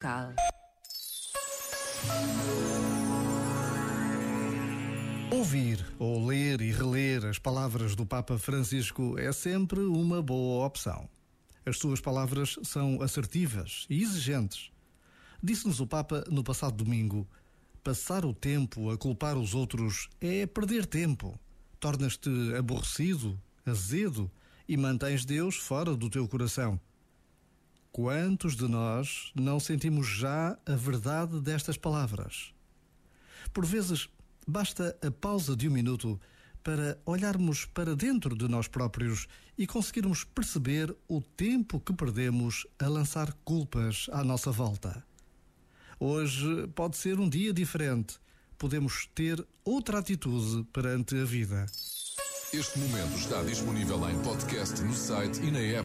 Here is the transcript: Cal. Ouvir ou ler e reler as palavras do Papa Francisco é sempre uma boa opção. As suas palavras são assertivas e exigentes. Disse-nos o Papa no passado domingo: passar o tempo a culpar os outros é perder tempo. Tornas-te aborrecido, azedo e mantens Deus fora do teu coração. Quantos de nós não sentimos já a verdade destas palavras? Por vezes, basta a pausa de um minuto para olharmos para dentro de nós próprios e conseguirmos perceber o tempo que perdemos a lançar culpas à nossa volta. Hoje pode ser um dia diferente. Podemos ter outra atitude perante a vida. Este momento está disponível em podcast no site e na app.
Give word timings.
Cal. 0.00 0.32
Ouvir 5.32 5.84
ou 5.98 6.24
ler 6.24 6.60
e 6.60 6.70
reler 6.70 7.24
as 7.24 7.36
palavras 7.36 7.96
do 7.96 8.06
Papa 8.06 8.38
Francisco 8.38 9.18
é 9.18 9.32
sempre 9.32 9.80
uma 9.80 10.22
boa 10.22 10.64
opção. 10.64 11.08
As 11.66 11.78
suas 11.78 12.00
palavras 12.00 12.60
são 12.62 13.02
assertivas 13.02 13.86
e 13.90 14.00
exigentes. 14.00 14.70
Disse-nos 15.42 15.80
o 15.80 15.86
Papa 15.86 16.24
no 16.30 16.44
passado 16.44 16.76
domingo: 16.76 17.26
passar 17.82 18.24
o 18.24 18.32
tempo 18.32 18.90
a 18.90 18.96
culpar 18.96 19.36
os 19.36 19.52
outros 19.52 20.08
é 20.20 20.46
perder 20.46 20.86
tempo. 20.86 21.36
Tornas-te 21.80 22.30
aborrecido, 22.56 23.36
azedo 23.66 24.30
e 24.68 24.76
mantens 24.76 25.24
Deus 25.24 25.56
fora 25.56 25.96
do 25.96 26.08
teu 26.08 26.28
coração. 26.28 26.80
Quantos 28.00 28.54
de 28.54 28.68
nós 28.68 29.32
não 29.34 29.58
sentimos 29.58 30.06
já 30.06 30.56
a 30.64 30.76
verdade 30.76 31.40
destas 31.40 31.76
palavras? 31.76 32.54
Por 33.52 33.66
vezes, 33.66 34.08
basta 34.46 34.96
a 35.04 35.10
pausa 35.10 35.56
de 35.56 35.68
um 35.68 35.72
minuto 35.72 36.20
para 36.62 36.96
olharmos 37.04 37.64
para 37.64 37.96
dentro 37.96 38.36
de 38.36 38.46
nós 38.46 38.68
próprios 38.68 39.26
e 39.58 39.66
conseguirmos 39.66 40.22
perceber 40.22 40.96
o 41.08 41.20
tempo 41.20 41.80
que 41.80 41.92
perdemos 41.92 42.68
a 42.78 42.86
lançar 42.86 43.32
culpas 43.44 44.06
à 44.12 44.22
nossa 44.22 44.52
volta. 44.52 45.04
Hoje 45.98 46.68
pode 46.76 46.96
ser 46.96 47.18
um 47.18 47.28
dia 47.28 47.52
diferente. 47.52 48.20
Podemos 48.56 49.08
ter 49.12 49.44
outra 49.64 49.98
atitude 49.98 50.62
perante 50.72 51.16
a 51.16 51.24
vida. 51.24 51.66
Este 52.52 52.78
momento 52.78 53.18
está 53.18 53.42
disponível 53.42 54.08
em 54.08 54.16
podcast 54.22 54.80
no 54.82 54.94
site 54.94 55.40
e 55.42 55.50
na 55.50 55.58
app. 55.58 55.76